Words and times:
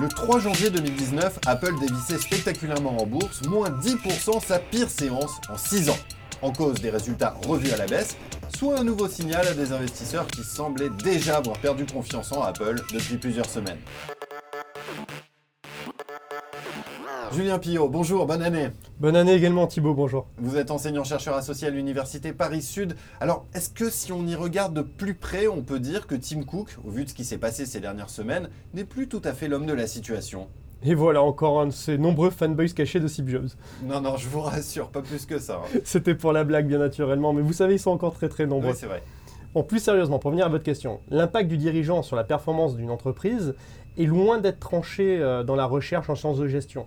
Le 0.00 0.06
3 0.06 0.38
janvier 0.38 0.70
2019, 0.70 1.40
Apple 1.46 1.74
dévissait 1.80 2.18
spectaculairement 2.18 3.02
en 3.02 3.06
bourse, 3.06 3.42
moins 3.48 3.68
10% 3.68 4.40
sa 4.40 4.60
pire 4.60 4.88
séance 4.88 5.32
en 5.48 5.58
6 5.58 5.90
ans. 5.90 5.98
En 6.40 6.52
cause 6.52 6.80
des 6.80 6.90
résultats 6.90 7.34
revus 7.44 7.72
à 7.72 7.76
la 7.76 7.86
baisse, 7.86 8.16
soit 8.56 8.78
un 8.78 8.84
nouveau 8.84 9.08
signal 9.08 9.44
à 9.44 9.54
des 9.54 9.72
investisseurs 9.72 10.28
qui 10.28 10.44
semblaient 10.44 10.90
déjà 11.02 11.38
avoir 11.38 11.58
perdu 11.58 11.84
confiance 11.84 12.30
en 12.30 12.42
Apple 12.42 12.80
depuis 12.92 13.16
plusieurs 13.16 13.50
semaines. 13.50 13.78
Julien 17.32 17.58
Pillot, 17.58 17.88
bonjour, 17.88 18.26
bonne 18.26 18.42
année. 18.42 18.68
Bonne 19.00 19.14
année 19.16 19.34
également 19.34 19.66
Thibaut, 19.66 19.92
bonjour. 19.94 20.26
Vous 20.38 20.56
êtes 20.56 20.70
enseignant-chercheur 20.70 21.34
associé 21.34 21.68
à 21.68 21.70
l'Université 21.70 22.32
Paris-Sud. 22.32 22.96
Alors, 23.20 23.44
est-ce 23.54 23.68
que 23.70 23.90
si 23.90 24.12
on 24.12 24.26
y 24.26 24.34
regarde 24.34 24.72
de 24.74 24.80
plus 24.82 25.14
près, 25.14 25.46
on 25.46 25.62
peut 25.62 25.78
dire 25.78 26.06
que 26.06 26.14
Tim 26.14 26.42
Cook, 26.42 26.76
au 26.86 26.90
vu 26.90 27.04
de 27.04 27.10
ce 27.10 27.14
qui 27.14 27.24
s'est 27.24 27.38
passé 27.38 27.66
ces 27.66 27.80
dernières 27.80 28.08
semaines, 28.10 28.48
n'est 28.72 28.84
plus 28.84 29.08
tout 29.08 29.20
à 29.24 29.32
fait 29.34 29.46
l'homme 29.48 29.66
de 29.66 29.74
la 29.74 29.86
situation? 29.86 30.48
Et 30.82 30.94
voilà 30.94 31.22
encore 31.22 31.60
un 31.60 31.66
de 31.66 31.72
ces 31.72 31.98
nombreux 31.98 32.30
fanboys 32.30 32.72
cachés 32.72 33.00
de 33.00 33.08
Steve 33.08 33.28
Jobs. 33.28 33.48
Non, 33.82 34.00
non, 34.00 34.16
je 34.16 34.28
vous 34.28 34.40
rassure, 34.40 34.88
pas 34.88 35.02
plus 35.02 35.26
que 35.26 35.38
ça. 35.38 35.60
hein. 35.64 35.80
C'était 35.84 36.14
pour 36.14 36.32
la 36.32 36.44
blague 36.44 36.66
bien 36.68 36.78
naturellement, 36.78 37.32
mais 37.32 37.42
vous 37.42 37.52
savez, 37.52 37.74
ils 37.74 37.80
sont 37.80 37.90
encore 37.90 38.14
très 38.14 38.28
très 38.28 38.46
nombreux. 38.46 38.70
Oui, 38.70 38.76
c'est 38.78 38.86
vrai. 38.86 39.02
Bon, 39.54 39.62
plus 39.62 39.78
sérieusement, 39.78 40.18
pour 40.18 40.30
venir 40.30 40.44
à 40.44 40.50
votre 40.50 40.62
question, 40.62 41.00
l'impact 41.08 41.48
du 41.48 41.56
dirigeant 41.56 42.02
sur 42.02 42.16
la 42.16 42.24
performance 42.24 42.76
d'une 42.76 42.90
entreprise 42.90 43.54
est 43.96 44.04
loin 44.04 44.38
d'être 44.38 44.60
tranché 44.60 45.18
euh, 45.20 45.42
dans 45.42 45.56
la 45.56 45.64
recherche 45.64 46.10
en 46.10 46.14
sciences 46.14 46.38
de 46.38 46.46
gestion. 46.48 46.84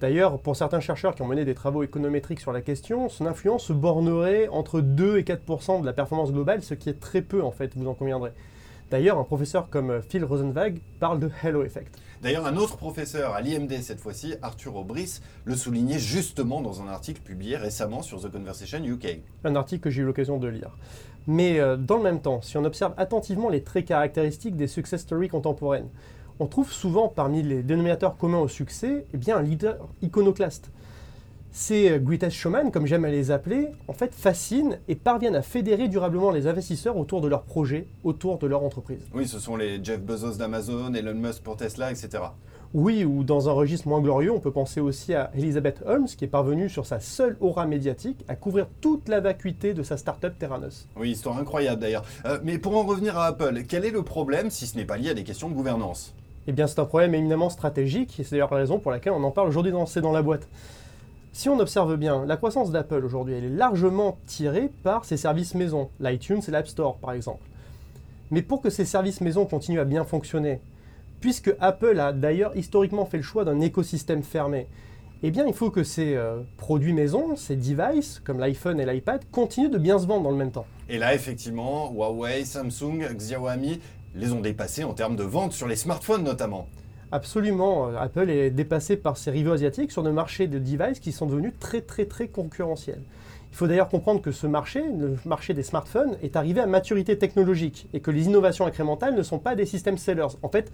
D'ailleurs, 0.00 0.38
pour 0.38 0.56
certains 0.56 0.80
chercheurs 0.80 1.14
qui 1.14 1.20
ont 1.20 1.26
mené 1.26 1.44
des 1.44 1.54
travaux 1.54 1.82
économétriques 1.82 2.40
sur 2.40 2.52
la 2.52 2.62
question, 2.62 3.10
son 3.10 3.26
influence 3.26 3.64
se 3.64 3.74
bornerait 3.74 4.48
entre 4.48 4.80
2 4.80 5.18
et 5.18 5.22
4% 5.22 5.82
de 5.82 5.86
la 5.86 5.92
performance 5.92 6.32
globale, 6.32 6.62
ce 6.62 6.72
qui 6.72 6.88
est 6.88 6.98
très 6.98 7.20
peu 7.20 7.42
en 7.42 7.50
fait, 7.50 7.76
vous 7.76 7.88
en 7.88 7.94
conviendrez. 7.94 8.30
D'ailleurs, 8.90 9.18
un 9.18 9.24
professeur 9.24 9.68
comme 9.68 10.00
Phil 10.00 10.24
Rosenwag 10.24 10.80
parle 10.98 11.20
de 11.20 11.30
halo 11.42 11.62
effect. 11.62 11.98
D'ailleurs, 12.22 12.46
un 12.46 12.56
autre 12.56 12.78
professeur 12.78 13.34
à 13.34 13.42
l'IMD 13.42 13.70
cette 13.82 14.00
fois-ci, 14.00 14.34
Arthur 14.40 14.76
Aubris, 14.76 15.20
le 15.44 15.54
soulignait 15.54 15.98
justement 15.98 16.62
dans 16.62 16.80
un 16.80 16.88
article 16.88 17.20
publié 17.20 17.56
récemment 17.56 18.00
sur 18.00 18.20
The 18.20 18.32
Conversation 18.32 18.82
UK. 18.82 19.20
un 19.44 19.56
article 19.56 19.82
que 19.82 19.90
j'ai 19.90 20.00
eu 20.02 20.04
l'occasion 20.06 20.38
de 20.38 20.48
lire. 20.48 20.70
Mais 21.26 21.60
euh, 21.60 21.76
dans 21.76 21.98
le 21.98 22.02
même 22.02 22.20
temps, 22.20 22.40
si 22.40 22.56
on 22.56 22.64
observe 22.64 22.94
attentivement 22.96 23.50
les 23.50 23.62
traits 23.62 23.84
caractéristiques 23.84 24.56
des 24.56 24.66
success 24.66 25.02
stories 25.02 25.28
contemporaines, 25.28 25.90
on 26.40 26.46
trouve 26.46 26.72
souvent 26.72 27.08
parmi 27.08 27.42
les 27.42 27.62
dénominateurs 27.62 28.16
communs 28.16 28.38
au 28.38 28.48
succès 28.48 29.04
eh 29.12 29.16
bien, 29.18 29.36
un 29.36 29.42
leader 29.42 29.76
iconoclaste. 30.00 30.70
Ces 31.50 31.90
euh, 31.90 31.98
greatest 31.98 32.36
showman, 32.36 32.70
comme 32.70 32.86
j'aime 32.86 33.04
à 33.04 33.10
les 33.10 33.30
appeler, 33.30 33.68
en 33.88 33.92
fait 33.92 34.14
fascinent 34.14 34.78
et 34.86 34.94
parviennent 34.94 35.36
à 35.36 35.42
fédérer 35.42 35.88
durablement 35.88 36.30
les 36.30 36.46
investisseurs 36.46 36.96
autour 36.96 37.20
de 37.20 37.28
leur 37.28 37.42
projet, 37.42 37.86
autour 38.04 38.38
de 38.38 38.46
leur 38.46 38.62
entreprise. 38.62 39.00
Oui, 39.14 39.26
ce 39.26 39.38
sont 39.38 39.56
les 39.56 39.82
Jeff 39.82 40.00
Bezos 40.00 40.36
d'Amazon, 40.36 40.92
Elon 40.94 41.14
Musk 41.14 41.42
pour 41.42 41.56
Tesla, 41.56 41.90
etc. 41.90 42.24
Oui, 42.74 43.02
ou 43.02 43.24
dans 43.24 43.48
un 43.48 43.52
registre 43.52 43.88
moins 43.88 44.02
glorieux, 44.02 44.30
on 44.30 44.40
peut 44.40 44.50
penser 44.50 44.80
aussi 44.80 45.14
à 45.14 45.30
Elizabeth 45.34 45.82
Holmes, 45.86 46.04
qui 46.04 46.26
est 46.26 46.28
parvenue 46.28 46.68
sur 46.68 46.84
sa 46.84 47.00
seule 47.00 47.38
aura 47.40 47.64
médiatique 47.64 48.22
à 48.28 48.36
couvrir 48.36 48.66
toute 48.82 49.08
la 49.08 49.20
vacuité 49.20 49.72
de 49.72 49.82
sa 49.82 49.96
start-up 49.96 50.34
Terranos. 50.38 50.86
Oui, 50.94 51.12
histoire 51.12 51.38
incroyable 51.38 51.80
d'ailleurs. 51.80 52.04
Euh, 52.26 52.38
mais 52.44 52.58
pour 52.58 52.76
en 52.76 52.82
revenir 52.82 53.16
à 53.16 53.24
Apple, 53.24 53.62
quel 53.66 53.86
est 53.86 53.90
le 53.90 54.02
problème 54.02 54.50
si 54.50 54.66
ce 54.66 54.76
n'est 54.76 54.84
pas 54.84 54.98
lié 54.98 55.10
à 55.10 55.14
des 55.14 55.24
questions 55.24 55.48
de 55.48 55.54
gouvernance? 55.54 56.14
Eh 56.46 56.52
bien, 56.52 56.66
c'est 56.66 56.78
un 56.78 56.84
problème 56.84 57.14
éminemment 57.14 57.48
stratégique, 57.48 58.20
et 58.20 58.24
c'est 58.24 58.32
d'ailleurs 58.32 58.52
la 58.52 58.58
raison 58.58 58.78
pour 58.78 58.90
laquelle 58.90 59.14
on 59.14 59.24
en 59.24 59.30
parle 59.30 59.48
aujourd'hui 59.48 59.72
dans 59.72 59.86
C'est 59.86 60.02
dans 60.02 60.12
la 60.12 60.22
boîte. 60.22 60.46
Si 61.32 61.48
on 61.48 61.58
observe 61.60 61.96
bien, 61.96 62.24
la 62.26 62.36
croissance 62.36 62.70
d'Apple 62.70 63.04
aujourd'hui, 63.04 63.34
elle 63.34 63.44
est 63.44 63.50
largement 63.50 64.18
tirée 64.26 64.70
par 64.82 65.04
ses 65.04 65.16
services 65.16 65.54
maison, 65.54 65.90
l'iTunes 66.00 66.40
et 66.46 66.50
l'App 66.50 66.66
Store 66.66 66.96
par 66.96 67.12
exemple. 67.12 67.44
Mais 68.30 68.42
pour 68.42 68.60
que 68.60 68.70
ces 68.70 68.84
services 68.84 69.20
maison 69.20 69.46
continuent 69.46 69.80
à 69.80 69.84
bien 69.84 70.04
fonctionner, 70.04 70.60
puisque 71.20 71.54
Apple 71.60 71.98
a 72.00 72.12
d'ailleurs 72.12 72.56
historiquement 72.56 73.06
fait 73.06 73.18
le 73.18 73.22
choix 73.22 73.44
d'un 73.44 73.60
écosystème 73.60 74.22
fermé, 74.22 74.66
eh 75.22 75.30
bien 75.30 75.46
il 75.46 75.54
faut 75.54 75.70
que 75.70 75.84
ces 75.84 76.14
euh, 76.14 76.40
produits 76.56 76.92
maison, 76.92 77.36
ces 77.36 77.56
devices, 77.56 78.20
comme 78.24 78.38
l'iPhone 78.38 78.80
et 78.80 78.86
l'iPad, 78.86 79.22
continuent 79.30 79.70
de 79.70 79.78
bien 79.78 79.98
se 79.98 80.06
vendre 80.06 80.24
dans 80.24 80.30
le 80.30 80.36
même 80.36 80.52
temps. 80.52 80.66
Et 80.88 80.98
là, 80.98 81.14
effectivement, 81.14 81.92
Huawei, 81.92 82.44
Samsung, 82.44 83.14
Xiaomi 83.14 83.80
les 84.14 84.32
ont 84.32 84.40
dépassés 84.40 84.84
en 84.84 84.94
termes 84.94 85.16
de 85.16 85.24
vente 85.24 85.52
sur 85.52 85.68
les 85.68 85.76
smartphones 85.76 86.24
notamment. 86.24 86.66
Absolument, 87.10 87.88
euh, 87.88 87.96
Apple 87.98 88.30
est 88.30 88.50
dépassé 88.50 88.96
par 88.96 89.16
ses 89.16 89.30
rivaux 89.30 89.52
asiatiques 89.52 89.92
sur 89.92 90.02
des 90.02 90.12
marchés 90.12 90.46
de 90.46 90.58
devices 90.58 91.00
qui 91.00 91.12
sont 91.12 91.26
devenus 91.26 91.52
très 91.58 91.80
très 91.80 92.04
très 92.04 92.28
concurrentiels. 92.28 93.02
Il 93.50 93.56
faut 93.56 93.66
d'ailleurs 93.66 93.88
comprendre 93.88 94.20
que 94.20 94.30
ce 94.30 94.46
marché, 94.46 94.82
le 94.82 95.16
marché 95.24 95.54
des 95.54 95.62
smartphones, 95.62 96.16
est 96.22 96.36
arrivé 96.36 96.60
à 96.60 96.66
maturité 96.66 97.16
technologique 97.16 97.88
et 97.94 98.00
que 98.00 98.10
les 98.10 98.26
innovations 98.26 98.66
incrémentales 98.66 99.14
ne 99.14 99.22
sont 99.22 99.38
pas 99.38 99.54
des 99.54 99.64
systèmes 99.64 99.96
sellers. 99.96 100.36
En 100.42 100.50
fait, 100.50 100.70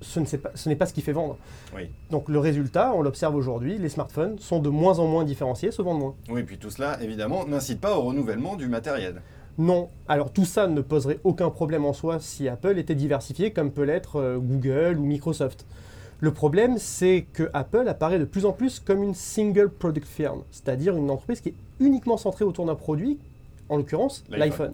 ce 0.00 0.20
n'est 0.20 0.26
pas, 0.38 0.50
ce 0.54 0.68
n'est 0.68 0.76
pas 0.76 0.86
ce 0.86 0.92
qui 0.92 1.00
fait 1.00 1.12
vendre. 1.12 1.38
Oui. 1.74 1.88
Donc 2.10 2.28
le 2.28 2.38
résultat, 2.38 2.92
on 2.94 3.02
l'observe 3.02 3.34
aujourd'hui, 3.34 3.78
les 3.78 3.88
smartphones 3.88 4.38
sont 4.38 4.58
de 4.58 4.68
moins 4.68 4.98
en 4.98 5.06
moins 5.06 5.24
différenciés, 5.24 5.70
se 5.70 5.80
vendent 5.80 6.00
moins. 6.00 6.14
Oui, 6.28 6.42
puis 6.42 6.58
tout 6.58 6.70
cela, 6.70 7.02
évidemment, 7.02 7.46
n'incite 7.46 7.80
pas 7.80 7.96
au 7.96 8.02
renouvellement 8.02 8.56
du 8.56 8.66
matériel. 8.66 9.22
Non, 9.58 9.88
alors 10.06 10.32
tout 10.32 10.44
ça 10.44 10.66
ne 10.66 10.80
poserait 10.80 11.18
aucun 11.24 11.48
problème 11.50 11.84
en 11.84 11.92
soi 11.92 12.20
si 12.20 12.48
Apple 12.48 12.78
était 12.78 12.94
diversifié 12.94 13.52
comme 13.52 13.70
peut 13.70 13.84
l'être 13.84 14.16
euh, 14.16 14.38
Google 14.38 14.98
ou 14.98 15.04
Microsoft. 15.04 15.64
Le 16.20 16.30
problème, 16.30 16.78
c'est 16.78 17.26
que 17.32 17.50
Apple 17.52 17.88
apparaît 17.88 18.18
de 18.18 18.24
plus 18.24 18.46
en 18.46 18.52
plus 18.52 18.80
comme 18.80 19.02
une 19.02 19.14
single 19.14 19.70
product 19.70 20.06
firm, 20.06 20.42
c'est-à-dire 20.50 20.96
une 20.96 21.10
entreprise 21.10 21.40
qui 21.40 21.50
est 21.50 21.54
uniquement 21.80 22.16
centrée 22.16 22.44
autour 22.44 22.66
d'un 22.66 22.74
produit, 22.74 23.18
en 23.68 23.76
l'occurrence 23.76 24.24
L'iPhone. 24.30 24.72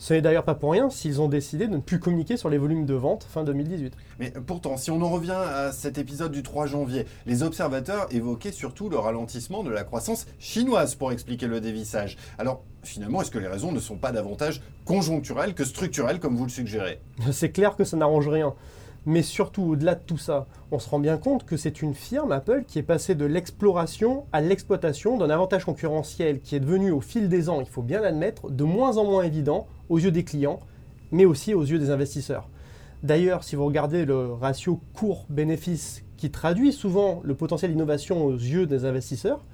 Ce 0.00 0.14
n'est 0.14 0.22
d'ailleurs 0.22 0.44
pas 0.44 0.54
pour 0.54 0.70
rien 0.70 0.90
s'ils 0.90 1.20
ont 1.20 1.26
décidé 1.26 1.66
de 1.66 1.72
ne 1.72 1.80
plus 1.80 1.98
communiquer 1.98 2.36
sur 2.36 2.48
les 2.48 2.58
volumes 2.58 2.86
de 2.86 2.94
vente 2.94 3.24
fin 3.24 3.42
2018. 3.42 3.94
Mais 4.20 4.30
pourtant, 4.30 4.76
si 4.76 4.92
on 4.92 5.02
en 5.02 5.10
revient 5.10 5.32
à 5.32 5.72
cet 5.72 5.98
épisode 5.98 6.30
du 6.30 6.44
3 6.44 6.66
janvier, 6.66 7.04
les 7.26 7.42
observateurs 7.42 8.06
évoquaient 8.12 8.52
surtout 8.52 8.88
le 8.88 8.96
ralentissement 8.96 9.64
de 9.64 9.70
la 9.70 9.82
croissance 9.82 10.26
chinoise 10.38 10.94
pour 10.94 11.10
expliquer 11.10 11.48
le 11.48 11.60
dévissage. 11.60 12.16
Alors, 12.38 12.62
finalement, 12.84 13.22
est-ce 13.22 13.32
que 13.32 13.40
les 13.40 13.48
raisons 13.48 13.72
ne 13.72 13.80
sont 13.80 13.96
pas 13.96 14.12
davantage 14.12 14.62
conjoncturelles 14.84 15.54
que 15.54 15.64
structurelles, 15.64 16.20
comme 16.20 16.36
vous 16.36 16.44
le 16.44 16.50
suggérez? 16.50 17.00
C'est 17.32 17.50
clair 17.50 17.74
que 17.74 17.82
ça 17.82 17.96
n'arrange 17.96 18.28
rien. 18.28 18.54
Mais 19.04 19.22
surtout, 19.22 19.62
au-delà 19.62 19.96
de 19.96 20.02
tout 20.04 20.18
ça, 20.18 20.46
on 20.70 20.78
se 20.78 20.88
rend 20.88 21.00
bien 21.00 21.16
compte 21.16 21.44
que 21.44 21.56
c'est 21.56 21.82
une 21.82 21.94
firme, 21.94 22.30
Apple, 22.30 22.62
qui 22.68 22.78
est 22.78 22.82
passée 22.84 23.16
de 23.16 23.24
l'exploration 23.24 24.26
à 24.32 24.40
l'exploitation 24.40 25.16
d'un 25.16 25.30
avantage 25.30 25.64
concurrentiel 25.64 26.40
qui 26.40 26.54
est 26.54 26.60
devenu 26.60 26.92
au 26.92 27.00
fil 27.00 27.28
des 27.28 27.48
ans, 27.48 27.60
il 27.60 27.66
faut 27.66 27.82
bien 27.82 28.00
l'admettre, 28.00 28.50
de 28.50 28.64
moins 28.64 28.96
en 28.98 29.04
moins 29.04 29.24
évident 29.24 29.66
aux 29.88 29.98
yeux 29.98 30.10
des 30.10 30.24
clients, 30.24 30.60
mais 31.10 31.24
aussi 31.24 31.54
aux 31.54 31.62
yeux 31.62 31.78
des 31.78 31.90
investisseurs. 31.90 32.48
D'ailleurs, 33.02 33.44
si 33.44 33.56
vous 33.56 33.64
regardez 33.64 34.04
le 34.04 34.32
ratio 34.32 34.80
court-bénéfice 34.94 36.02
qui 36.16 36.30
traduit 36.30 36.72
souvent 36.72 37.20
le 37.24 37.34
potentiel 37.34 37.70
d'innovation 37.70 38.24
aux 38.24 38.34
yeux 38.34 38.66
des 38.66 38.84
investisseurs, 38.84 39.44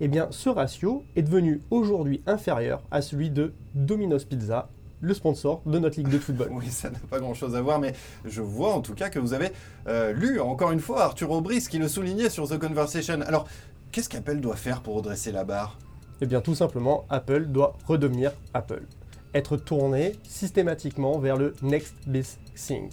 eh 0.00 0.08
bien 0.08 0.28
ce 0.30 0.48
ratio 0.48 1.04
est 1.14 1.22
devenu 1.22 1.60
aujourd'hui 1.70 2.22
inférieur 2.26 2.82
à 2.90 3.02
celui 3.02 3.30
de 3.30 3.52
Domino's 3.74 4.24
Pizza, 4.24 4.68
le 5.00 5.12
sponsor 5.12 5.60
de 5.66 5.78
notre 5.78 5.98
ligue 5.98 6.08
de 6.08 6.18
football. 6.18 6.48
Oui, 6.52 6.68
ça 6.70 6.90
n'a 6.90 6.98
pas 7.10 7.20
grand-chose 7.20 7.54
à 7.54 7.60
voir, 7.60 7.78
mais 7.78 7.92
je 8.24 8.40
vois 8.40 8.72
en 8.72 8.80
tout 8.80 8.94
cas 8.94 9.10
que 9.10 9.18
vous 9.18 9.34
avez 9.34 9.50
euh, 9.86 10.12
lu, 10.12 10.40
encore 10.40 10.72
une 10.72 10.80
fois, 10.80 11.04
Arthur 11.04 11.30
Aubris 11.30 11.66
qui 11.68 11.78
le 11.78 11.88
soulignait 11.88 12.30
sur 12.30 12.48
The 12.48 12.58
Conversation. 12.58 13.20
Alors, 13.26 13.46
qu'est-ce 13.92 14.08
qu'Apple 14.08 14.40
doit 14.40 14.56
faire 14.56 14.80
pour 14.80 14.96
redresser 14.96 15.30
la 15.30 15.44
barre? 15.44 15.78
Eh 16.20 16.26
bien 16.26 16.40
tout 16.40 16.54
simplement, 16.54 17.04
Apple 17.10 17.46
doit 17.46 17.76
redevenir 17.86 18.32
Apple. 18.54 18.84
Être 19.34 19.56
tourné 19.56 20.12
systématiquement 20.28 21.18
vers 21.18 21.36
le 21.36 21.54
next 21.62 21.94
best 22.06 22.38
thing. 22.54 22.88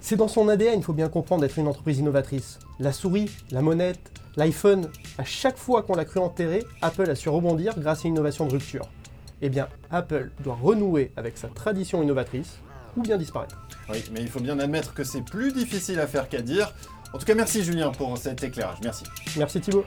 C'est 0.00 0.16
dans 0.16 0.28
son 0.28 0.48
ADN, 0.48 0.78
il 0.78 0.82
faut 0.82 0.92
bien 0.92 1.08
comprendre, 1.08 1.42
d'être 1.42 1.58
une 1.58 1.66
entreprise 1.66 1.98
innovatrice. 1.98 2.58
La 2.78 2.92
souris, 2.92 3.30
la 3.50 3.62
monette, 3.62 4.12
l'iPhone, 4.36 4.88
à 5.18 5.24
chaque 5.24 5.56
fois 5.56 5.82
qu'on 5.82 5.94
l'a 5.94 6.04
cru 6.04 6.20
enterré, 6.20 6.64
Apple 6.82 7.10
a 7.10 7.14
su 7.14 7.28
rebondir 7.28 7.78
grâce 7.78 8.04
à 8.04 8.08
une 8.08 8.14
innovation 8.14 8.46
de 8.46 8.52
rupture. 8.52 8.88
Eh 9.42 9.48
bien, 9.48 9.68
Apple 9.90 10.30
doit 10.40 10.58
renouer 10.60 11.12
avec 11.16 11.38
sa 11.38 11.48
tradition 11.48 12.02
innovatrice 12.02 12.58
ou 12.96 13.02
bien 13.02 13.16
disparaître. 13.16 13.60
Oui, 13.90 14.04
mais 14.12 14.20
il 14.20 14.28
faut 14.28 14.40
bien 14.40 14.58
admettre 14.58 14.94
que 14.94 15.04
c'est 15.04 15.22
plus 15.22 15.52
difficile 15.52 16.00
à 16.00 16.06
faire 16.06 16.28
qu'à 16.28 16.42
dire. 16.42 16.72
En 17.12 17.18
tout 17.18 17.24
cas, 17.24 17.34
merci 17.34 17.62
Julien 17.62 17.90
pour 17.90 18.16
cet 18.18 18.42
éclairage. 18.42 18.78
Merci. 18.82 19.04
Merci 19.36 19.60
Thibaut. 19.60 19.84